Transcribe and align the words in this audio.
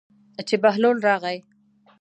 چې 0.47 0.55
بهلول 0.63 0.97
راغی. 1.07 1.37